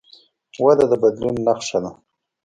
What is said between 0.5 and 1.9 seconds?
وده د بدلون نښه